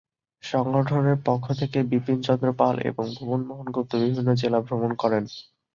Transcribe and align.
সংগঠনের 0.43 1.17
পক্ষ 1.25 1.45
থেকে 1.59 1.79
বিপিনচন্দ্র 1.91 2.47
পাল 2.59 2.75
এবং 2.89 3.05
ভুবনমোহন 3.17 3.67
গুপ্ত 3.71 3.91
বিভিন্ন 4.03 4.29
জেলা 4.41 4.59
ভ্রমণ 4.61 4.91
করেন। 4.95 5.23